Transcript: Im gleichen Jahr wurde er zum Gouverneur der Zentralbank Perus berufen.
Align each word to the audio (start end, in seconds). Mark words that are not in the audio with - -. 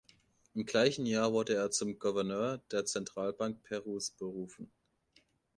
Im 0.55 0.65
gleichen 0.65 1.05
Jahr 1.05 1.31
wurde 1.31 1.53
er 1.53 1.69
zum 1.69 1.99
Gouverneur 1.99 2.57
der 2.71 2.85
Zentralbank 2.85 3.61
Perus 3.61 4.09
berufen. 4.09 4.71